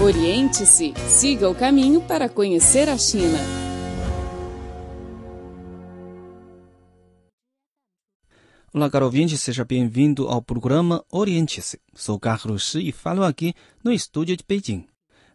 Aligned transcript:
Oriente-se, 0.00 0.94
siga 1.08 1.50
o 1.50 1.54
caminho 1.56 2.00
para 2.00 2.28
conhecer 2.28 2.88
a 2.88 2.96
China. 2.96 3.36
Olá, 8.72 8.88
caro 8.88 9.06
ouvinte, 9.06 9.36
seja 9.36 9.64
bem-vindo 9.64 10.28
ao 10.28 10.40
programa 10.40 11.04
Oriente-se. 11.10 11.80
Sou 11.96 12.16
Carlos 12.16 12.70
Shi 12.70 12.88
e 12.90 12.92
falo 12.92 13.24
aqui 13.24 13.54
no 13.82 13.90
estúdio 13.90 14.36
de 14.36 14.44
Beijing. 14.46 14.86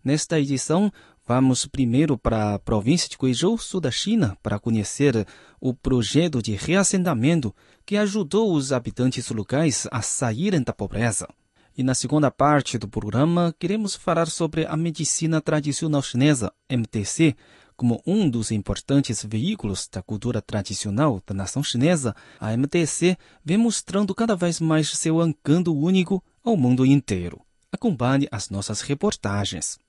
Nesta 0.01 0.39
edição, 0.39 0.89
vamos 1.27 1.65
primeiro 1.65 2.17
para 2.17 2.53
a 2.53 2.59
província 2.59 3.09
de 3.09 3.17
Guizhou, 3.17 3.57
sul 3.57 3.81
da 3.81 3.91
China, 3.91 4.37
para 4.41 4.57
conhecer 4.57 5.27
o 5.59 5.73
projeto 5.73 6.41
de 6.41 6.55
reassentamento 6.55 7.53
que 7.85 7.97
ajudou 7.97 8.53
os 8.53 8.71
habitantes 8.71 9.29
locais 9.29 9.89
a 9.91 10.01
saírem 10.01 10.63
da 10.63 10.71
pobreza. 10.71 11.27
E 11.75 11.81
na 11.81 11.95
segunda 11.95 12.29
parte 12.29 12.77
do 12.77 12.87
programa, 12.87 13.53
queremos 13.57 13.95
falar 13.95 14.27
sobre 14.27 14.65
a 14.65 14.77
medicina 14.77 15.41
tradicional 15.41 16.03
chinesa, 16.03 16.53
MTC, 16.69 17.35
como 17.75 17.99
um 18.05 18.29
dos 18.29 18.51
importantes 18.51 19.25
veículos 19.25 19.89
da 19.91 20.01
cultura 20.01 20.39
tradicional 20.39 21.19
da 21.25 21.33
nação 21.33 21.63
chinesa. 21.63 22.15
A 22.39 22.53
MTC 22.53 23.17
vem 23.43 23.57
mostrando 23.57 24.13
cada 24.13 24.35
vez 24.35 24.59
mais 24.59 24.89
seu 24.89 25.19
encanto 25.25 25.75
único 25.75 26.23
ao 26.43 26.55
mundo 26.55 26.85
inteiro. 26.85 27.41
Acompanhe 27.71 28.27
as 28.31 28.51
nossas 28.51 28.81
reportagens. 28.81 29.79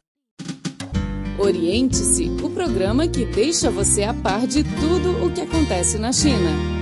Oriente-se, 1.39 2.31
o 2.43 2.49
programa 2.49 3.07
que 3.07 3.27
deixa 3.27 3.71
você 3.71 4.05
a 4.05 4.15
par 4.15 4.47
de 4.47 4.65
tudo 4.65 5.23
o 5.23 5.31
que 5.31 5.43
acontece 5.43 5.99
na 5.99 6.13
China. 6.13 6.74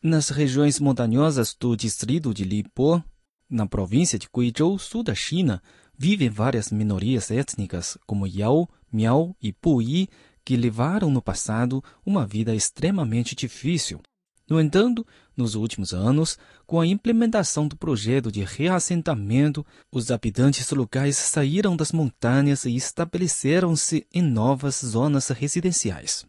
Nas 0.00 0.28
regiões 0.28 0.78
montanhosas 0.78 1.56
do 1.58 1.74
distrito 1.74 2.32
de 2.32 2.44
Lipo, 2.44 3.02
na 3.50 3.66
província 3.66 4.16
de 4.16 4.28
Guizhou, 4.32 4.78
sul 4.78 5.02
da 5.02 5.12
China, 5.12 5.60
vivem 5.98 6.30
várias 6.30 6.70
minorias 6.70 7.32
étnicas, 7.32 7.98
como 8.06 8.24
Yao, 8.24 8.68
Miao 8.92 9.36
e 9.42 9.52
Puyi, 9.52 10.08
que 10.44 10.56
levaram 10.56 11.10
no 11.10 11.20
passado 11.20 11.82
uma 12.06 12.24
vida 12.24 12.54
extremamente 12.54 13.34
difícil. 13.34 14.00
No 14.48 14.60
entanto, 14.60 15.04
nos 15.36 15.56
últimos 15.56 15.92
anos, 15.92 16.38
com 16.64 16.80
a 16.80 16.86
implementação 16.86 17.66
do 17.66 17.76
projeto 17.76 18.30
de 18.30 18.44
reassentamento, 18.44 19.66
os 19.90 20.12
habitantes 20.12 20.70
locais 20.70 21.16
saíram 21.16 21.76
das 21.76 21.90
montanhas 21.90 22.64
e 22.64 22.76
estabeleceram-se 22.76 24.06
em 24.14 24.22
novas 24.22 24.76
zonas 24.76 25.26
residenciais. 25.30 26.24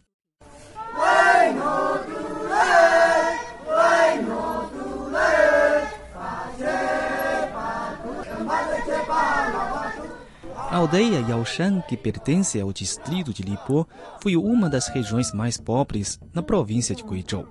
Aldeia 10.79 11.19
Yaoshan, 11.19 11.81
que 11.81 11.97
pertence 11.97 12.59
ao 12.59 12.71
distrito 12.71 13.33
de 13.33 13.43
Lipo, 13.43 13.85
foi 14.23 14.37
uma 14.37 14.69
das 14.69 14.87
regiões 14.87 15.33
mais 15.33 15.57
pobres 15.57 16.17
na 16.33 16.41
província 16.41 16.95
de 16.95 17.03
Guizhou. 17.03 17.45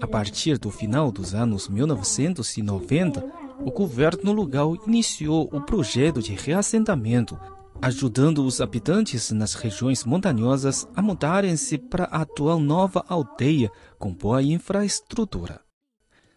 A 0.00 0.06
partir 0.08 0.58
do 0.58 0.68
final 0.68 1.12
dos 1.12 1.32
anos 1.32 1.68
1990, 1.68 3.24
o 3.60 3.70
governo 3.70 4.32
local 4.32 4.74
iniciou 4.84 5.48
o 5.52 5.60
projeto 5.60 6.20
de 6.20 6.34
reassentamento, 6.34 7.38
ajudando 7.80 8.44
os 8.44 8.60
habitantes 8.60 9.30
nas 9.30 9.54
regiões 9.54 10.04
montanhosas 10.04 10.84
a 10.96 11.00
mudarem-se 11.00 11.78
para 11.78 12.04
a 12.06 12.22
atual 12.22 12.58
nova 12.58 13.04
aldeia 13.08 13.70
com 13.96 14.12
boa 14.12 14.42
infraestrutura. 14.42 15.60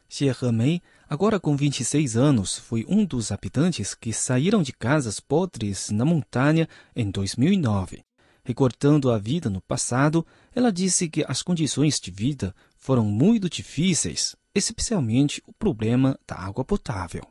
Xie 0.07 0.31
Hemei 0.43 0.79
agora 1.09 1.39
com 1.39 1.55
26 1.55 2.17
anos, 2.17 2.57
foi 2.57 2.85
um 2.87 3.05
dos 3.05 3.31
habitantes 3.31 3.93
que 3.93 4.11
saíram 4.13 4.61
de 4.61 4.73
casas 4.73 5.19
podres 5.19 5.89
na 5.89 6.05
montanha 6.05 6.67
em 6.95 7.09
2009. 7.09 8.03
Recortando 8.43 9.11
a 9.11 9.17
vida 9.17 9.49
no 9.49 9.59
passado, 9.59 10.25
ela 10.55 10.71
disse 10.71 11.09
que 11.09 11.25
as 11.27 11.41
condições 11.41 11.99
de 11.99 12.11
vida 12.11 12.53
foram 12.77 13.03
muito 13.03 13.49
difíceis, 13.49 14.35
especialmente 14.53 15.41
o 15.47 15.53
problema 15.53 16.17
da 16.27 16.35
água 16.35 16.63
potável. 16.63 17.23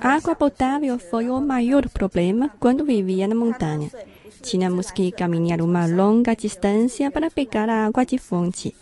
A 0.00 0.08
água 0.08 0.34
potável 0.34 0.98
foi 0.98 1.28
o 1.28 1.40
maior 1.40 1.88
problema 1.88 2.48
quando 2.58 2.84
vivia 2.84 3.28
na 3.28 3.34
montanha. 3.34 3.90
Tínhamos 4.46 4.92
que 4.92 5.10
caminhar 5.10 5.60
uma 5.60 5.86
longa 5.86 6.32
distância 6.36 7.10
para 7.10 7.28
pegar 7.28 7.68
a 7.68 7.84
água 7.84 8.06
de 8.06 8.16
fonte. 8.16 8.72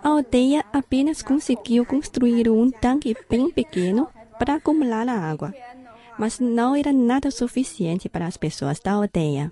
A 0.00 0.08
aldeia 0.08 0.64
apenas 0.72 1.22
conseguiu 1.22 1.84
construir 1.84 2.48
um 2.48 2.70
tanque 2.70 3.16
bem 3.28 3.50
pequeno 3.50 4.08
para 4.38 4.54
acumular 4.54 5.08
a 5.08 5.18
água, 5.18 5.52
mas 6.16 6.38
não 6.38 6.76
era 6.76 6.92
nada 6.92 7.32
suficiente 7.32 8.08
para 8.08 8.28
as 8.28 8.36
pessoas 8.36 8.78
da 8.78 8.92
aldeia. 8.92 9.50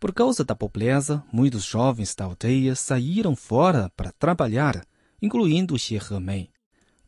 Por 0.00 0.14
causa 0.14 0.42
da 0.42 0.54
pobreza, 0.54 1.22
muitos 1.30 1.64
jovens 1.64 2.14
da 2.14 2.24
aldeia 2.24 2.74
saíram 2.74 3.36
fora 3.36 3.92
para 3.94 4.10
trabalhar, 4.12 4.86
incluindo 5.20 5.78
Xie 5.78 6.00
Hemei. 6.10 6.48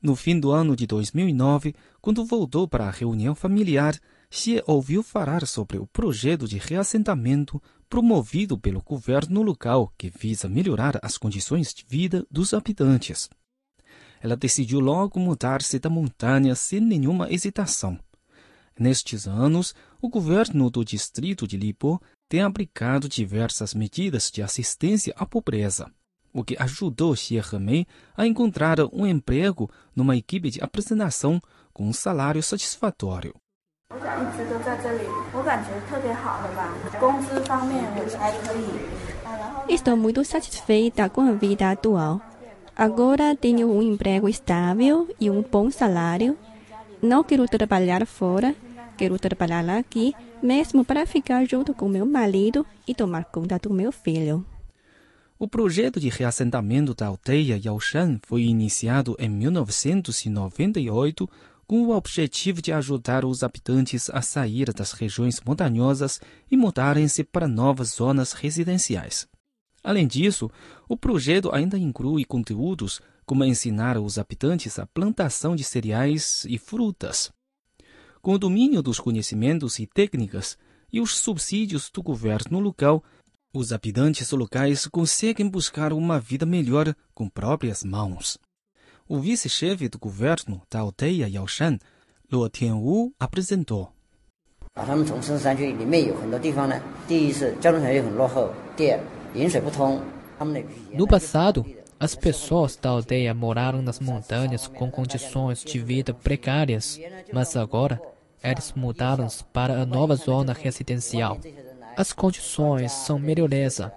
No 0.02 0.16
fim 0.16 0.40
do 0.40 0.50
ano 0.50 0.74
de 0.74 0.86
2009, 0.86 1.74
quando 2.00 2.24
voltou 2.24 2.66
para 2.66 2.86
a 2.86 2.90
reunião 2.90 3.34
familiar, 3.34 3.98
Xie 4.30 4.62
ouviu 4.66 5.02
falar 5.02 5.46
sobre 5.46 5.76
o 5.76 5.86
projeto 5.86 6.48
de 6.48 6.56
reassentamento 6.56 7.60
promovido 7.88 8.56
pelo 8.56 8.80
governo 8.80 9.42
local 9.42 9.92
que 9.98 10.08
visa 10.08 10.48
melhorar 10.48 10.98
as 11.02 11.18
condições 11.18 11.74
de 11.74 11.84
vida 11.86 12.24
dos 12.30 12.54
habitantes. 12.54 13.28
Ela 14.22 14.36
decidiu 14.36 14.80
logo 14.80 15.18
mudar-se 15.18 15.78
da 15.78 15.90
montanha 15.90 16.54
sem 16.54 16.80
nenhuma 16.80 17.30
hesitação. 17.30 17.98
Nestes 18.78 19.26
anos, 19.26 19.74
o 20.00 20.08
governo 20.08 20.70
do 20.70 20.82
distrito 20.82 21.46
de 21.46 21.58
Lipo 21.58 22.00
tem 22.28 22.40
aplicado 22.40 23.08
diversas 23.08 23.74
medidas 23.74 24.30
de 24.30 24.40
assistência 24.40 25.12
à 25.16 25.26
pobreza, 25.26 25.92
o 26.32 26.44
que 26.44 26.56
ajudou 26.58 27.14
Xie 27.16 27.40
a 28.16 28.26
encontrar 28.26 28.78
um 28.92 29.06
emprego 29.06 29.70
numa 29.94 30.16
equipe 30.16 30.50
de 30.50 30.62
apresentação 30.62 31.40
com 31.72 31.84
um 31.88 31.92
salário 31.92 32.42
satisfatório. 32.42 33.34
Estou 39.68 39.96
muito 39.96 40.24
satisfeita 40.24 41.08
com 41.08 41.22
a 41.22 41.32
vida 41.32 41.70
atual. 41.70 42.20
Agora 42.76 43.36
tenho 43.36 43.70
um 43.70 43.82
emprego 43.82 44.28
estável 44.28 45.08
e 45.20 45.28
um 45.28 45.42
bom 45.42 45.70
salário. 45.70 46.38
Não 47.02 47.24
quero 47.24 47.46
trabalhar 47.48 48.06
fora, 48.06 48.54
quero 48.96 49.18
trabalhar 49.18 49.68
aqui, 49.70 50.14
mesmo 50.42 50.84
para 50.84 51.06
ficar 51.06 51.44
junto 51.44 51.74
com 51.74 51.88
meu 51.88 52.06
marido 52.06 52.64
e 52.86 52.94
tomar 52.94 53.24
conta 53.24 53.58
do 53.58 53.72
meu 53.72 53.90
filho. 53.90 54.46
O 55.42 55.48
projeto 55.48 55.98
de 55.98 56.10
reassentamento 56.10 56.94
da 56.94 57.06
aldeia 57.06 57.58
Yaoshan 57.64 58.20
foi 58.26 58.42
iniciado 58.42 59.16
em 59.18 59.26
1998 59.30 61.26
com 61.66 61.82
o 61.82 61.96
objetivo 61.96 62.60
de 62.60 62.70
ajudar 62.74 63.24
os 63.24 63.42
habitantes 63.42 64.10
a 64.10 64.20
sair 64.20 64.70
das 64.74 64.92
regiões 64.92 65.40
montanhosas 65.40 66.20
e 66.50 66.58
mudarem-se 66.58 67.24
para 67.24 67.48
novas 67.48 67.94
zonas 67.94 68.34
residenciais. 68.34 69.26
Além 69.82 70.06
disso, 70.06 70.50
o 70.86 70.94
projeto 70.94 71.50
ainda 71.54 71.78
inclui 71.78 72.26
conteúdos 72.26 73.00
como 73.24 73.42
ensinar 73.42 73.96
os 73.96 74.18
habitantes 74.18 74.78
a 74.78 74.84
plantação 74.84 75.56
de 75.56 75.64
cereais 75.64 76.44
e 76.50 76.58
frutas. 76.58 77.32
Com 78.20 78.34
o 78.34 78.38
domínio 78.38 78.82
dos 78.82 79.00
conhecimentos 79.00 79.78
e 79.78 79.86
técnicas 79.86 80.58
e 80.92 81.00
os 81.00 81.16
subsídios 81.16 81.88
do 81.90 82.02
governo 82.02 82.60
local, 82.60 83.02
os 83.52 83.72
habitantes 83.72 84.30
locais 84.30 84.86
conseguem 84.86 85.48
buscar 85.48 85.92
uma 85.92 86.20
vida 86.20 86.46
melhor 86.46 86.94
com 87.12 87.28
próprias 87.28 87.82
mãos. 87.82 88.38
O 89.08 89.18
vice-chefe 89.18 89.88
do 89.88 89.98
governo 89.98 90.62
da 90.70 90.80
aldeia 90.80 91.28
Yaoshan, 91.28 91.78
Luo 92.30 92.48
Tianwu, 92.48 93.12
apresentou. 93.18 93.92
No 100.92 101.08
passado, 101.08 101.66
as 101.98 102.14
pessoas 102.14 102.76
da 102.76 102.90
aldeia 102.90 103.34
moraram 103.34 103.82
nas 103.82 103.98
montanhas 103.98 104.68
com 104.68 104.88
condições 104.90 105.64
de 105.64 105.78
vida 105.80 106.14
precárias, 106.14 107.00
mas 107.32 107.56
agora 107.56 108.00
eles 108.42 108.72
mudaram 108.74 109.26
para 109.52 109.82
a 109.82 109.84
nova 109.84 110.14
zona 110.14 110.52
residencial. 110.52 111.38
As 111.96 112.12
condições 112.12 112.92
são 112.92 113.18
melhorosas. 113.18 113.90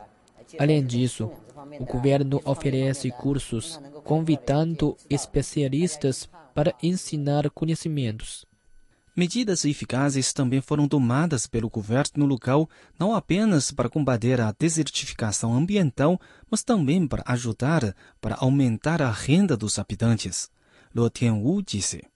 Além 0.60 0.86
disso, 0.86 1.31
o 1.80 1.86
governo 1.86 2.42
oferece 2.45 3.10
cursos 3.12 3.80
convidando 4.04 4.98
especialistas 5.10 6.30
para 6.54 6.74
ensinar 6.81 7.50
conhecimentos. 7.50 8.45
Medidas 9.16 9.63
eficazes 9.63 10.34
também 10.34 10.60
foram 10.60 10.88
tomadas 10.88 11.45
pelo 11.45 11.69
governo 11.69 12.25
local, 12.25 12.68
não 12.98 13.13
apenas 13.13 13.72
para 13.72 13.88
combater 13.88 14.42
a 14.42 14.51
desertificação 14.57 15.54
ambiental, 15.54 16.19
mas 16.50 16.63
também 16.63 17.07
para 17.07 17.24
ajudar 17.28 17.96
para 18.19 18.36
aumentar 18.39 19.04
a 19.04 19.12
renda 19.12 19.56
dos 19.56 19.78
habitantes. 19.78 20.50
Luo 20.96 21.12
Tianwu 21.12 21.62
disse. 21.62 22.12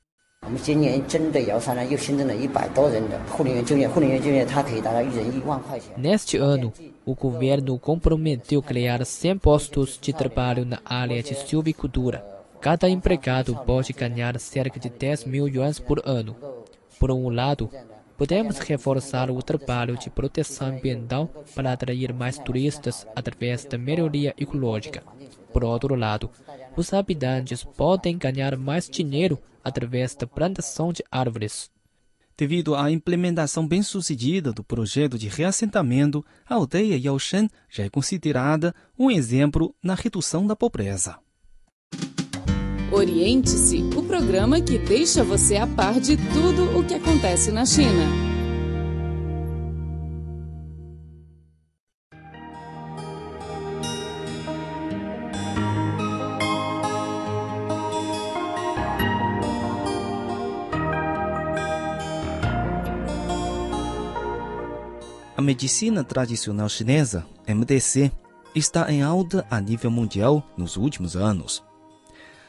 Neste 5.98 6.38
ano, 6.38 6.74
o 7.06 7.16
governo 7.16 7.78
comprometeu 7.78 8.62
criar 8.62 9.06
100 9.06 9.38
postos 9.40 10.00
de 10.02 10.14
trabalho 10.14 10.66
na 10.66 10.80
área 10.86 11.22
de 11.22 11.36
silvicultura. 11.36 12.26
Cada 12.62 12.90
empregado 12.90 13.56
pode 13.66 13.94
ganhar 13.94 14.40
cerca 14.40 14.80
de 14.80 14.90
10 14.90 15.26
mil 15.26 15.48
yuans 15.48 15.80
por 15.80 16.02
ano. 16.06 16.36
Por 17.00 17.12
um 17.12 17.30
lado, 17.30 17.70
podemos 18.18 18.58
reforçar 18.58 19.30
o 19.30 19.42
trabalho 19.44 19.96
de 19.98 20.10
proteção 20.10 20.70
ambiental 20.70 21.30
para 21.54 21.72
atrair 21.72 22.12
mais 22.14 22.38
turistas 22.40 23.06
através 23.16 23.64
da 23.64 23.78
melhoria 23.78 24.34
ecológica. 24.38 25.04
Por 25.54 25.64
outro 25.64 25.94
lado, 25.96 26.30
os 26.76 26.94
habitantes 26.94 27.64
podem 27.64 28.18
ganhar 28.18 28.58
mais 28.58 28.90
dinheiro 28.90 29.40
através 29.68 30.16
da 30.16 30.26
plantação 30.26 30.94
de 30.94 31.04
árvores. 31.12 31.70
Devido 32.38 32.76
à 32.76 32.92
implementação 32.92 33.68
bem-sucedida 33.68 34.54
do 34.54 34.64
projeto 34.64 35.18
de 35.18 35.28
reassentamento, 35.28 36.24
a 36.48 36.54
aldeia 36.54 36.96
Yaoshan 36.96 37.48
já 37.68 37.84
é 37.84 37.90
considerada 37.90 38.74
um 38.98 39.10
exemplo 39.10 39.74
na 39.82 39.96
redução 39.96 40.46
da 40.46 40.56
pobreza. 40.56 41.18
Oriente-se, 42.92 43.82
o 43.96 44.04
programa 44.04 44.62
que 44.62 44.78
deixa 44.78 45.24
você 45.24 45.58
a 45.58 45.68
par 45.68 46.00
de 46.00 46.16
tudo 46.16 46.78
o 46.78 46.86
que 46.86 46.94
acontece 46.94 47.52
na 47.52 47.66
China. 47.66 48.37
A 65.38 65.42
medicina 65.42 66.04
tradicional 66.04 66.68
chinesa, 66.68 67.24
MDC, 67.48 68.12
está 68.56 68.92
em 68.92 69.04
alta 69.04 69.46
a 69.52 69.62
nível 69.62 69.92
mundial 69.92 70.44
nos 70.58 70.78
últimos 70.78 71.16
anos. 71.16 71.64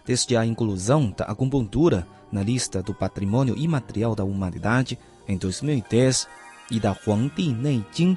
Desde 0.07 0.35
a 0.39 0.47
inclusão 0.47 1.13
da 1.15 1.27
acupuntura 1.27 2.09
na 2.33 2.43
lista 2.43 2.83
do 2.83 2.95
Patrimônio 2.95 3.59
Imaterial 3.59 4.15
da 4.15 4.25
Humanidade 4.25 4.99
em 5.29 5.37
2010 5.37 6.27
e 6.71 6.81
da 6.81 6.97
Huangdi 7.07 7.53
Neijing, 7.53 8.17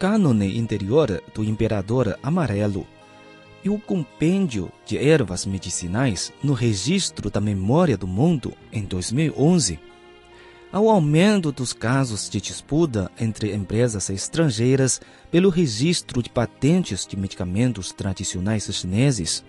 cânone 0.00 0.58
interior 0.58 1.22
do 1.32 1.44
Imperador 1.44 2.18
Amarelo, 2.24 2.84
e 3.62 3.70
o 3.70 3.78
compêndio 3.78 4.72
de 4.84 4.98
ervas 4.98 5.46
medicinais 5.46 6.32
no 6.42 6.54
Registro 6.54 7.30
da 7.30 7.40
Memória 7.40 7.96
do 7.96 8.08
Mundo 8.08 8.52
em 8.72 8.82
2011, 8.82 9.78
ao 10.72 10.88
aumento 10.88 11.52
dos 11.52 11.74
casos 11.74 12.30
de 12.30 12.40
disputa 12.40 13.10
entre 13.20 13.54
empresas 13.54 14.08
estrangeiras 14.08 15.02
pelo 15.30 15.50
registro 15.50 16.22
de 16.22 16.30
patentes 16.30 17.06
de 17.06 17.14
medicamentos 17.14 17.92
tradicionais 17.92 18.64
chineses, 18.72 19.44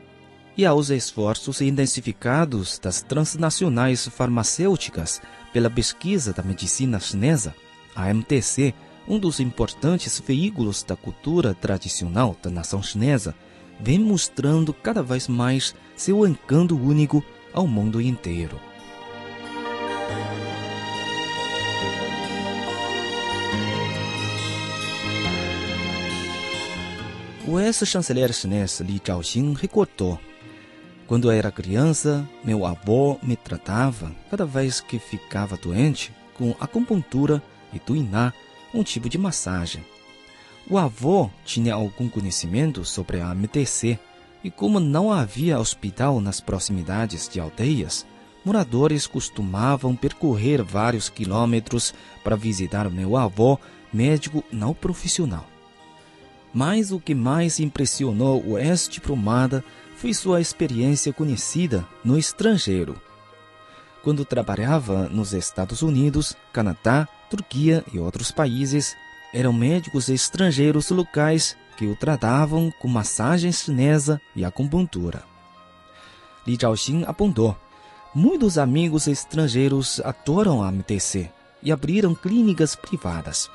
e 0.56 0.66
aos 0.66 0.90
esforços 0.90 1.62
intensificados 1.62 2.78
das 2.78 3.02
transnacionais 3.02 4.06
farmacêuticas 4.08 5.22
pela 5.52 5.70
pesquisa 5.70 6.34
da 6.34 6.44
medicina 6.44 7.00
chinesa, 7.00 7.56
a 7.96 8.14
MTC, 8.14 8.74
um 9.08 9.18
dos 9.18 9.40
importantes 9.40 10.22
veículos 10.26 10.84
da 10.84 10.96
cultura 10.96 11.54
tradicional 11.54 12.36
da 12.44 12.50
nação 12.50 12.84
chinesa, 12.84 13.34
vem 13.80 13.98
mostrando 13.98 14.74
cada 14.74 15.02
vez 15.02 15.28
mais 15.28 15.74
seu 15.96 16.28
encanto 16.28 16.78
único 16.78 17.24
ao 17.54 17.66
mundo 17.66 18.00
inteiro. 18.00 18.60
O 27.54 27.60
ex-chanceler 27.60 28.34
chinês 28.34 28.80
Li 28.80 29.00
Zhaoxin 29.06 29.54
recordou 29.54 30.20
quando 31.06 31.30
era 31.30 31.52
criança, 31.52 32.28
meu 32.44 32.66
avô 32.66 33.20
me 33.22 33.36
tratava 33.36 34.12
cada 34.32 34.44
vez 34.44 34.82
que 34.82 34.98
ficava 34.98 35.56
doente 35.56 36.12
com 36.34 36.56
acupuntura 36.60 37.44
e 37.72 37.78
tuiná, 37.78 38.34
um 38.74 38.82
tipo 38.82 39.08
de 39.08 39.20
massagem. 39.20 39.86
O 40.68 40.80
avô 40.80 41.30
tinha 41.46 41.76
algum 41.76 42.10
conhecimento 42.10 42.84
sobre 42.84 43.22
a 43.22 43.36
MTC 43.36 44.00
e 44.44 44.50
como 44.50 44.80
não 44.80 45.12
havia 45.12 45.60
hospital 45.60 46.20
nas 46.20 46.42
proximidades 46.42 47.30
de 47.30 47.40
aldeias, 47.40 48.04
moradores 48.44 49.06
costumavam 49.06 49.96
percorrer 49.96 50.64
vários 50.64 51.08
quilômetros 51.08 51.94
para 52.24 52.36
visitar 52.36 52.90
meu 52.90 53.16
avô, 53.16 53.60
médico 53.94 54.44
não 54.52 54.74
profissional. 54.74 55.53
Mas 56.54 56.92
o 56.92 57.00
que 57.00 57.16
mais 57.16 57.60
impressionou 57.60 58.46
o 58.46 58.58
ex-diplomata 58.58 59.64
foi 59.96 60.14
sua 60.14 60.40
experiência 60.40 61.12
conhecida 61.12 61.88
no 62.04 62.18
estrangeiro. 62.18 63.02
Quando 64.04 64.26
trabalhava 64.26 65.08
nos 65.08 65.34
Estados 65.34 65.82
Unidos, 65.82 66.36
Canadá, 66.52 67.08
Turquia 67.30 67.84
e 67.92 67.98
outros 67.98 68.32
países, 68.32 68.96
eram 69.34 69.54
médicos 69.54 70.10
estrangeiros 70.10 70.90
locais 70.90 71.58
que 71.78 71.88
o 71.88 71.96
tratavam 71.96 72.72
com 72.80 72.88
massagem 72.88 73.52
chinesa 73.52 74.22
e 74.36 74.46
acupuntura. 74.46 75.24
Li 76.46 76.58
Zhaoxin 76.60 77.04
apontou: 77.08 77.58
muitos 78.14 78.58
amigos 78.58 79.08
estrangeiros 79.08 80.00
adoram 80.02 80.62
a 80.62 80.72
MTC 80.72 81.32
e 81.64 81.72
abriram 81.72 82.14
clínicas 82.14 82.76
privadas. 82.76 83.50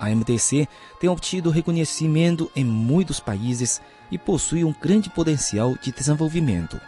A 0.00 0.08
MTC 0.10 0.66
tem 0.98 1.10
obtido 1.10 1.50
reconhecimento 1.50 2.50
em 2.56 2.64
muitos 2.64 3.20
países 3.20 3.82
e 4.10 4.16
possui 4.16 4.64
um 4.64 4.72
grande 4.72 5.10
potencial 5.10 5.76
de 5.76 5.92
desenvolvimento. 5.92 6.80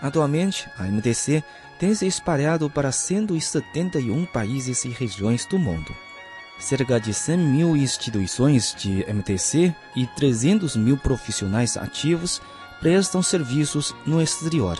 Atualmente, 0.00 0.68
a 0.78 0.86
MTC 0.86 1.42
tem 1.80 1.92
se 1.92 2.06
espalhado 2.06 2.70
para 2.70 2.92
171 2.92 4.24
países 4.26 4.84
e 4.84 4.90
regiões 4.90 5.44
do 5.44 5.58
mundo. 5.58 5.92
Cerca 6.60 7.00
de 7.00 7.12
100 7.12 7.36
mil 7.38 7.76
instituições 7.76 8.72
de 8.78 9.04
MTC 9.12 9.74
e 9.96 10.06
300 10.06 10.76
mil 10.76 10.96
profissionais 10.96 11.76
ativos 11.76 12.40
prestam 12.80 13.20
serviços 13.22 13.92
no 14.06 14.22
exterior. 14.22 14.78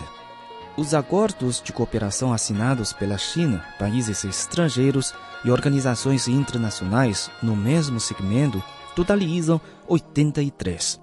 Os 0.75 0.95
acordos 0.95 1.61
de 1.61 1.71
cooperação 1.71 2.33
assinados 2.33 2.91
pela 2.91 3.15
China, 3.15 3.63
países 3.77 4.23
estrangeiros 4.23 5.13
e 5.45 5.51
organizações 5.51 6.27
internacionais 6.27 7.29
no 7.43 7.55
mesmo 7.55 7.99
segmento 7.99 8.61
totalizam 8.95 9.61
83. 9.87 10.99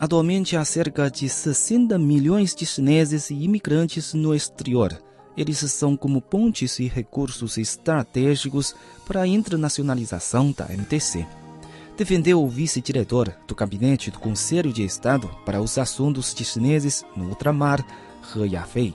Atualmente 0.00 0.56
há 0.56 0.64
cerca 0.64 1.08
de 1.08 1.28
60 1.28 1.96
milhões 1.96 2.56
de 2.56 2.66
chineses 2.66 3.30
e 3.30 3.34
imigrantes 3.34 4.12
no 4.14 4.34
exterior. 4.34 5.00
Eles 5.36 5.58
são 5.58 5.96
como 5.96 6.20
pontes 6.20 6.80
e 6.80 6.88
recursos 6.88 7.56
estratégicos 7.56 8.74
para 9.06 9.22
a 9.22 9.26
internacionalização 9.28 10.50
da 10.50 10.66
MTC. 10.72 11.24
Defendeu 11.96 12.42
o 12.42 12.48
vice-diretor 12.48 13.32
do 13.46 13.54
Gabinete 13.54 14.10
do 14.10 14.18
Conselho 14.18 14.72
de 14.72 14.84
Estado 14.84 15.30
para 15.46 15.62
os 15.62 15.78
Assuntos 15.78 16.34
de 16.34 16.44
Chineses 16.44 17.04
no 17.16 17.28
Ultramar, 17.28 17.86
He 18.34 18.46
Yafei. 18.48 18.94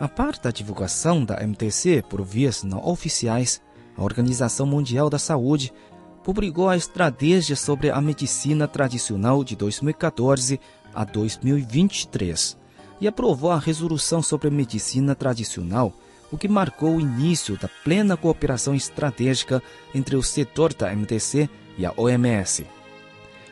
A 0.00 0.08
parte 0.08 0.42
da 0.42 0.50
divulgação 0.50 1.24
da 1.24 1.42
MTC 1.42 2.02
por 2.08 2.22
vias 2.22 2.62
não 2.62 2.84
oficiais, 2.86 3.60
a 3.96 4.02
Organização 4.02 4.66
Mundial 4.66 5.10
da 5.10 5.18
Saúde 5.18 5.72
publicou 6.22 6.68
a 6.68 6.76
estratégia 6.76 7.56
sobre 7.56 7.90
a 7.90 8.00
medicina 8.00 8.68
tradicional 8.68 9.42
de 9.42 9.56
2014 9.56 10.60
a 10.94 11.04
2023 11.04 12.56
e 13.00 13.08
aprovou 13.08 13.50
a 13.50 13.58
resolução 13.58 14.22
sobre 14.22 14.50
medicina 14.50 15.14
tradicional, 15.14 15.92
o 16.30 16.36
que 16.36 16.48
marcou 16.48 16.96
o 16.96 17.00
início 17.00 17.56
da 17.56 17.68
plena 17.82 18.16
cooperação 18.16 18.74
estratégica 18.74 19.62
entre 19.94 20.16
o 20.16 20.22
setor 20.22 20.74
da 20.74 20.92
MTC 20.92 21.48
e 21.76 21.86
a 21.86 21.92
OMS. 21.96 22.66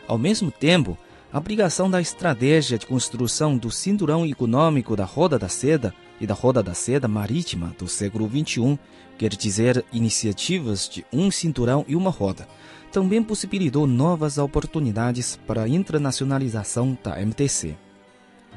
Ao 0.06 0.18
mesmo 0.18 0.50
tempo, 0.50 0.98
a 1.36 1.38
aplicação 1.38 1.90
da 1.90 2.00
estratégia 2.00 2.78
de 2.78 2.86
construção 2.86 3.58
do 3.58 3.70
cinturão 3.70 4.24
econômico 4.24 4.96
da 4.96 5.04
Roda 5.04 5.38
da 5.38 5.50
Seda 5.50 5.92
e 6.18 6.26
da 6.26 6.32
Roda 6.32 6.62
da 6.62 6.72
Seda 6.72 7.06
Marítima 7.06 7.76
do 7.78 7.86
século 7.86 8.26
XXI, 8.26 8.78
quer 9.18 9.28
dizer, 9.36 9.84
iniciativas 9.92 10.88
de 10.88 11.04
um 11.12 11.30
cinturão 11.30 11.84
e 11.86 11.94
uma 11.94 12.08
roda, 12.08 12.48
também 12.90 13.22
possibilitou 13.22 13.86
novas 13.86 14.38
oportunidades 14.38 15.38
para 15.46 15.64
a 15.64 15.68
internacionalização 15.68 16.96
da 17.04 17.20
MTC. 17.20 17.76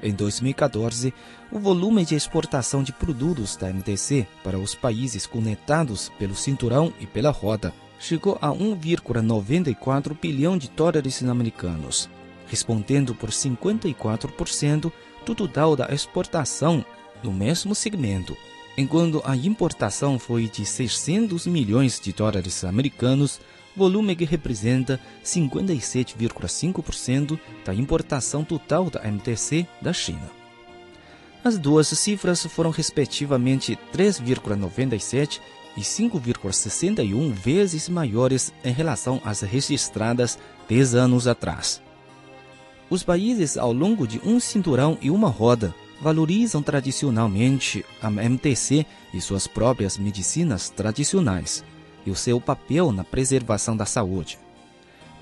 Em 0.02 0.14
2014, 0.14 1.14
o 1.52 1.60
volume 1.60 2.06
de 2.06 2.16
exportação 2.16 2.82
de 2.82 2.94
produtos 2.94 3.58
da 3.58 3.68
MTC 3.74 4.26
para 4.42 4.58
os 4.58 4.74
países 4.74 5.28
conectados 5.28 6.08
pelo 6.18 6.34
cinturão 6.34 6.94
e 6.98 7.06
pela 7.06 7.30
roda 7.30 7.74
chegou 8.00 8.38
a 8.42 8.48
1,94 8.48 10.18
bilhão 10.18 10.58
de 10.58 10.70
dólares 10.70 11.22
americanos, 11.22 12.10
respondendo 12.50 13.16
por 13.16 13.30
54% 13.30 14.92
do 15.26 15.36
total 15.36 15.76
da 15.76 15.94
exportação 15.94 16.86
no 17.24 17.32
mesmo 17.32 17.76
segmento, 17.76 18.36
enquanto 18.78 19.22
a 19.26 19.36
importação 19.36 20.18
foi 20.18 20.48
de 20.48 20.66
600 20.66 21.46
milhões 21.48 22.00
de 22.00 22.12
dólares 22.12 22.64
americanos, 22.64 23.40
volume 23.76 24.16
que 24.16 24.26
representa 24.26 25.00
57,5% 25.24 27.40
da 27.64 27.72
importação 27.74 28.44
total 28.44 28.90
da 28.90 29.08
MTC 29.08 29.68
da 29.82 29.94
China. 29.94 30.30
As 31.44 31.58
duas 31.58 31.88
cifras 31.88 32.46
foram 32.46 32.70
respectivamente 32.70 33.80
3,97 33.94 35.40
e 35.78 35.82
5,61 35.82 37.32
vezes 37.32 37.88
maiores 37.88 38.52
em 38.64 38.74
relação 38.74 39.22
às 39.24 39.42
registradas 39.42 40.38
10 40.68 40.96
anos 40.96 41.28
atrás. 41.28 41.82
Os 42.90 43.04
países 43.04 43.56
ao 43.56 43.72
longo 43.72 44.08
de 44.08 44.20
um 44.26 44.40
cinturão 44.40 44.98
e 45.00 45.12
uma 45.12 45.30
roda 45.30 45.76
valorizam 46.02 46.64
tradicionalmente 46.64 47.86
a 48.02 48.10
MTC 48.10 48.86
e 49.14 49.22
suas 49.22 49.46
próprias 49.46 49.98
medicinas 49.98 50.70
tradicionais 50.70 51.64
e 52.06 52.10
o 52.10 52.16
seu 52.16 52.42
papel 52.42 52.92
na 52.92 53.04
preservação 53.04 53.78
da 53.78 53.86
saúde. 53.86 54.40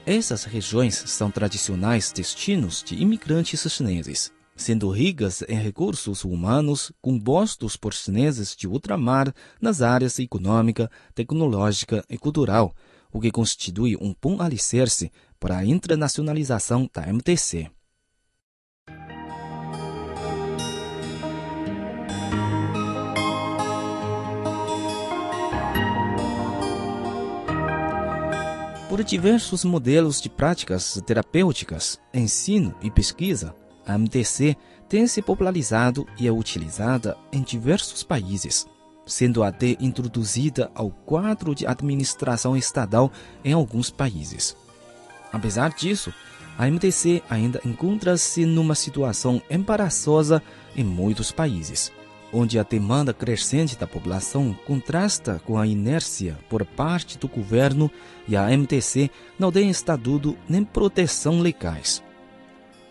Essas 0.05 0.45
regiões 0.45 0.95
são 1.07 1.29
tradicionais 1.29 2.13
destinos 2.13 2.81
de 2.81 2.95
imigrantes 2.95 3.69
chineses, 3.69 4.31
sendo 4.55 4.89
ricas 4.89 5.43
em 5.49 5.57
recursos 5.57 6.23
humanos 6.23 6.93
compostos 7.01 7.75
por 7.75 7.93
chineses 7.93 8.55
de 8.55 8.65
ultramar 8.65 9.33
nas 9.59 9.81
áreas 9.81 10.17
econômica, 10.19 10.89
tecnológica 11.13 12.05
e 12.09 12.17
cultural, 12.17 12.73
o 13.11 13.19
que 13.19 13.31
constitui 13.31 13.97
um 13.97 14.15
bom 14.21 14.41
alicerce 14.41 15.11
para 15.39 15.57
a 15.57 15.65
internacionalização 15.65 16.89
da 16.93 17.07
MTC. 17.07 17.69
Por 28.89 29.03
diversos 29.03 29.65
modelos 29.65 30.21
de 30.21 30.29
práticas 30.29 30.99
terapêuticas, 31.05 31.99
ensino 32.13 32.73
e 32.81 32.89
pesquisa, 32.89 33.53
a 33.85 33.97
MTC 33.97 34.55
tem 34.89 35.05
se 35.07 35.21
popularizado 35.21 36.07
e 36.17 36.27
é 36.27 36.31
utilizada 36.31 37.17
em 37.31 37.41
diversos 37.41 38.01
países, 38.01 38.65
sendo 39.05 39.43
até 39.43 39.77
introduzida 39.79 40.71
ao 40.73 40.89
quadro 40.89 41.53
de 41.53 41.67
administração 41.67 42.55
estatal 42.55 43.11
em 43.43 43.53
alguns 43.53 43.89
países. 43.89 44.55
Apesar 45.31 45.71
disso, 45.71 46.13
a 46.57 46.67
MTC 46.67 47.21
ainda 47.29 47.61
encontra-se 47.65 48.45
numa 48.45 48.75
situação 48.75 49.41
embaraçosa 49.49 50.41
em 50.75 50.83
muitos 50.83 51.31
países 51.31 51.91
onde 52.31 52.59
a 52.59 52.63
demanda 52.63 53.13
crescente 53.13 53.77
da 53.77 53.87
população 53.87 54.53
contrasta 54.65 55.41
com 55.45 55.57
a 55.57 55.65
inércia 55.65 56.37
por 56.49 56.65
parte 56.65 57.17
do 57.17 57.27
governo 57.27 57.89
e 58.27 58.35
a 58.35 58.49
MTC 58.51 59.09
não 59.39 59.51
tem 59.51 59.69
estatuto 59.69 60.37
nem 60.47 60.63
proteção 60.63 61.39
legais. 61.39 62.03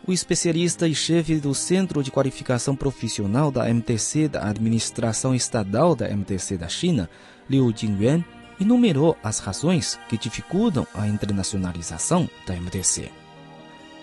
O 0.07 0.13
especialista 0.13 0.87
e 0.87 0.95
chefe 0.95 1.37
do 1.37 1.53
Centro 1.53 2.03
de 2.03 2.13
Qualificação 2.13 2.77
Profissional 2.77 3.51
da 3.51 3.69
MTC 3.69 4.29
da 4.29 4.49
Administração 4.49 5.35
Estatal 5.35 5.97
da 5.97 6.09
MTC 6.09 6.57
da 6.57 6.69
China, 6.69 7.11
Liu 7.51 7.73
Jingyuan, 7.77 8.25
enumerou 8.61 9.17
as 9.23 9.39
razões 9.39 9.99
que 10.09 10.17
dificultam 10.17 10.87
a 10.95 11.07
internacionalização 11.07 12.29
da 12.47 12.55
MTC. 12.55 13.11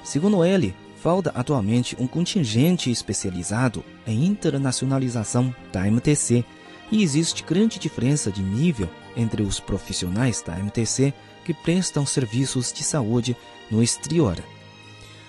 Segundo 0.04 0.44
ele, 0.44 0.76
falta 0.98 1.32
atualmente 1.36 1.96
um 2.00 2.08
contingente 2.08 2.92
especializado 2.92 3.84
em 4.06 4.26
internacionalização 4.26 5.54
da 5.72 5.88
MTC 5.88 6.46
e 6.92 7.02
existe 7.02 7.44
grande 7.44 7.80
diferença 7.80 8.32
de 8.32 8.42
nível 8.42 8.90
entre 9.16 9.42
os 9.42 9.60
profissionais 9.60 10.42
da 10.42 10.58
MTC 10.58 11.14
que 11.44 11.54
prestam 11.54 12.06
serviços 12.06 12.72
de 12.72 12.84
saúde 12.84 13.36
no 13.70 13.82
exterior. 13.82 14.38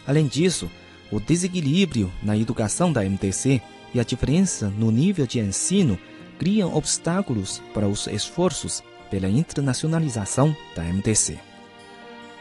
Além 0.06 0.26
disso, 0.26 0.70
o 1.10 1.18
desequilíbrio 1.18 2.12
na 2.22 2.36
educação 2.36 2.92
da 2.92 3.04
MTC 3.04 3.60
e 3.92 4.00
a 4.00 4.04
diferença 4.04 4.68
no 4.68 4.90
nível 4.90 5.26
de 5.26 5.38
ensino 5.38 5.98
criam 6.38 6.74
obstáculos 6.74 7.62
para 7.72 7.88
os 7.88 8.06
esforços 8.06 8.82
pela 9.10 9.28
internacionalização 9.28 10.56
da 10.74 10.84
MTC. 10.84 11.38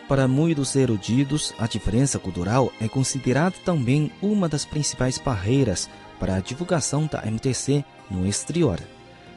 Para 0.08 0.27
muitos 0.27 0.75
eruditos, 0.75 1.53
a 1.58 1.65
diferença 1.65 2.20
cultural 2.20 2.72
é 2.79 2.88
considerada 2.88 3.55
também 3.63 4.12
uma 4.22 4.50
das 4.50 4.65
principais 4.65 5.17
barreiras 5.17 5.89
para 6.20 6.36
a 6.36 6.39
divulgação 6.39 7.08
da 7.08 7.25
MTC 7.25 7.84
no 8.12 8.27
exterior. 8.27 8.79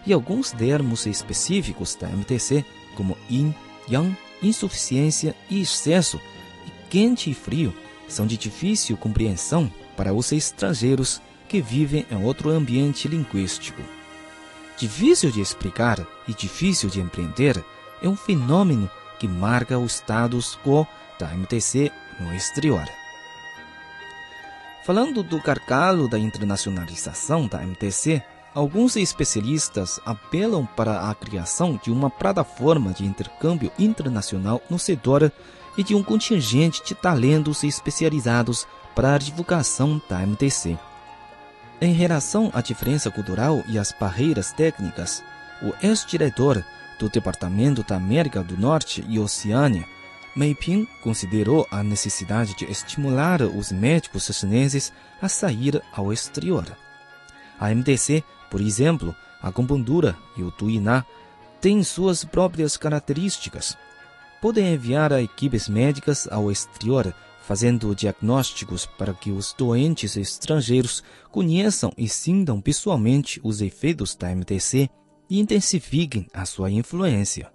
E 0.04 0.12
alguns 0.12 0.50
termos 0.50 1.06
específicos 1.06 1.94
da 1.94 2.08
MTC, 2.08 2.64
como 2.94 3.16
yin, 3.30 3.54
yang, 3.88 4.16
insuficiência 4.42 5.34
e 5.48 5.60
excesso, 5.60 6.20
e 6.66 6.90
quente 6.90 7.30
e 7.30 7.34
frio, 7.34 7.74
são 8.08 8.26
de 8.26 8.36
difícil 8.36 8.96
compreensão 8.96 9.70
para 9.96 10.12
os 10.12 10.30
estrangeiros 10.32 11.20
que 11.48 11.60
vivem 11.60 12.06
em 12.10 12.24
outro 12.24 12.50
ambiente 12.50 13.08
linguístico. 13.08 13.82
Difícil 14.76 15.30
de 15.30 15.40
explicar 15.40 16.06
e 16.28 16.34
difícil 16.34 16.90
de 16.90 17.00
empreender 17.00 17.64
é 18.02 18.08
um 18.08 18.16
fenômeno 18.16 18.90
que 19.18 19.26
marca 19.26 19.78
o 19.78 19.86
status 19.86 20.58
quo 20.62 20.86
da 21.18 21.32
MTC 21.34 21.90
no 22.20 22.34
exterior. 22.34 22.84
Falando 24.84 25.22
do 25.22 25.40
gargalo 25.40 26.08
da 26.08 26.18
internacionalização 26.18 27.48
da 27.48 27.62
MTC, 27.62 28.22
alguns 28.54 28.96
especialistas 28.96 29.98
apelam 30.04 30.66
para 30.66 31.10
a 31.10 31.14
criação 31.14 31.80
de 31.82 31.90
uma 31.90 32.10
plataforma 32.10 32.92
de 32.92 33.04
intercâmbio 33.04 33.72
internacional 33.78 34.60
no 34.68 34.78
setor 34.78 35.32
e 35.76 35.82
de 35.82 35.94
um 35.94 36.02
contingente 36.02 36.84
de 36.84 36.94
talentos 36.94 37.64
especializados 37.64 38.66
para 38.94 39.14
a 39.14 39.18
divulgação 39.18 40.00
da 40.08 40.20
MTC. 40.24 40.78
Em 41.78 41.92
relação 41.92 42.50
à 42.54 42.62
diferença 42.62 43.10
cultural 43.10 43.62
e 43.68 43.78
às 43.78 43.92
barreiras 43.92 44.50
técnicas, 44.50 45.22
o 45.60 45.74
ex-diretor 45.82 46.64
do 46.98 47.10
Departamento 47.10 47.82
da 47.82 47.96
América 47.96 48.42
do 48.42 48.56
Norte 48.56 49.04
e 49.06 49.18
Oceânia, 49.18 49.86
Meiping 50.34 50.86
considerou 51.02 51.66
a 51.70 51.82
necessidade 51.82 52.54
de 52.54 52.64
estimular 52.64 53.42
os 53.42 53.72
médicos 53.72 54.24
chineses 54.32 54.90
a 55.20 55.28
sair 55.28 55.82
ao 55.92 56.12
exterior. 56.12 56.64
A 57.60 57.74
MDC, 57.74 58.24
por 58.50 58.60
exemplo, 58.60 59.14
a 59.42 59.48
acupuntura 59.48 60.16
e 60.36 60.42
o 60.42 60.50
tuiná 60.50 61.04
têm 61.60 61.82
suas 61.82 62.24
próprias 62.24 62.76
características. 62.78 63.76
Podem 64.40 64.74
enviar 64.74 65.12
equipes 65.12 65.68
médicas 65.68 66.26
ao 66.30 66.50
exterior 66.50 67.14
fazendo 67.46 67.94
diagnósticos 67.94 68.86
para 68.86 69.14
que 69.14 69.30
os 69.30 69.54
doentes 69.56 70.16
estrangeiros 70.16 71.00
conheçam 71.30 71.92
e 71.96 72.08
sintam 72.08 72.60
pessoalmente 72.60 73.40
os 73.44 73.60
efeitos 73.60 74.16
da 74.16 74.34
MDC 74.34 74.90
e 75.30 75.38
intensifiquem 75.38 76.26
a 76.34 76.44
sua 76.44 76.72
influência. 76.72 77.48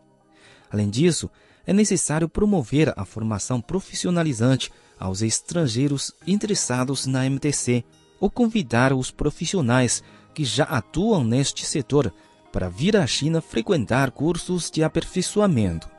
Além 0.71 0.89
disso, 0.89 1.29
é 1.67 1.73
necessário 1.73 2.29
promover 2.29 2.93
a 2.95 3.03
formação 3.03 3.59
profissionalizante 3.59 4.71
aos 4.97 5.21
estrangeiros 5.21 6.13
interessados 6.25 7.05
na 7.05 7.25
MTC 7.25 7.83
ou 8.17 8.29
convidar 8.29 8.93
os 8.93 9.11
profissionais 9.11 10.01
que 10.33 10.45
já 10.45 10.63
atuam 10.63 11.21
neste 11.21 11.65
setor 11.65 12.13
para 12.49 12.69
vir 12.69 12.95
à 12.95 13.05
China 13.05 13.41
frequentar 13.41 14.11
cursos 14.11 14.71
de 14.71 14.83
aperfeiçoamento. 14.83 15.90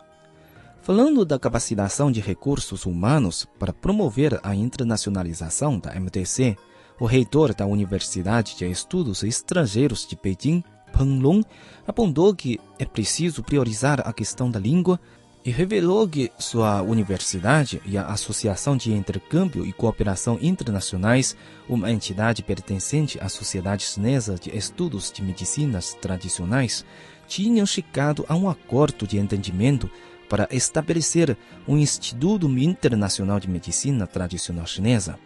Falando 0.82 1.24
da 1.24 1.38
capacitação 1.38 2.10
de 2.10 2.20
recursos 2.20 2.86
humanos 2.86 3.46
para 3.56 3.72
promover 3.72 4.40
a 4.42 4.52
internacionalização 4.52 5.78
da 5.78 5.94
MTC, 5.94 6.56
o 6.98 7.06
reitor 7.06 7.54
da 7.54 7.64
Universidade 7.64 8.56
de 8.56 8.68
Estudos 8.68 9.22
Estrangeiros 9.22 10.04
de 10.04 10.16
Pequim 10.16 10.62
Panlong 10.92 11.44
apontou 11.86 12.34
que 12.34 12.58
é 12.80 12.84
preciso 12.84 13.44
priorizar 13.44 14.00
a 14.04 14.12
questão 14.12 14.50
da 14.50 14.58
língua 14.58 14.98
e 15.44 15.52
revelou 15.52 16.08
que 16.08 16.32
sua 16.36 16.82
universidade 16.82 17.80
e 17.86 17.96
a 17.96 18.06
Associação 18.06 18.76
de 18.76 18.92
Intercâmbio 18.92 19.64
e 19.64 19.72
Cooperação 19.72 20.36
Internacionais, 20.42 21.36
uma 21.68 21.92
entidade 21.92 22.42
pertencente 22.42 23.20
à 23.20 23.28
Sociedade 23.28 23.84
Chinesa 23.84 24.34
de 24.34 24.56
Estudos 24.56 25.12
de 25.12 25.22
Medicinas 25.22 25.94
Tradicionais, 26.00 26.84
tinham 27.28 27.66
chegado 27.66 28.24
a 28.28 28.34
um 28.34 28.48
acordo 28.48 29.06
de 29.06 29.16
entendimento 29.16 29.88
para 30.32 30.48
estabelecer 30.50 31.36
um 31.68 31.76
Instituto 31.76 32.48
Internacional 32.48 33.38
de 33.38 33.50
Medicina 33.50 34.06
Tradicional 34.06 34.66
Chinesa. 34.66 35.18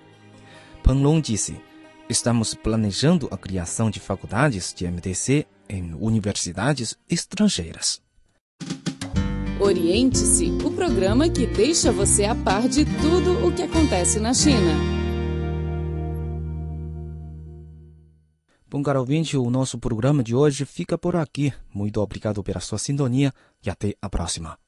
Panlong 0.82 1.20
disse: 1.20 1.60
Estamos 2.08 2.54
planejando 2.54 3.28
a 3.30 3.38
criação 3.38 3.88
de 3.88 4.00
faculdades 4.00 4.74
de 4.74 4.84
MTC 4.84 5.46
em 5.68 5.94
universidades 5.94 6.98
estrangeiras. 7.08 8.02
Oriente-se, 9.60 10.50
o 10.64 10.72
programa 10.72 11.28
que 11.28 11.46
deixa 11.46 11.92
você 11.92 12.24
a 12.24 12.34
par 12.34 12.68
de 12.68 12.84
tudo 12.84 13.46
o 13.46 13.52
que 13.52 13.62
acontece 13.62 14.18
na 14.18 14.34
China. 14.34 14.74
Bom, 18.68 18.82
caro 18.82 18.98
ouvinte, 18.98 19.36
o 19.36 19.48
nosso 19.50 19.78
programa 19.78 20.24
de 20.24 20.34
hoje 20.34 20.64
fica 20.64 20.98
por 20.98 21.14
aqui. 21.14 21.52
Muito 21.72 22.00
obrigado 22.00 22.42
pela 22.42 22.58
sua 22.58 22.78
sintonia 22.78 23.32
e 23.64 23.70
até 23.70 23.94
a 24.02 24.10
próxima. 24.10 24.58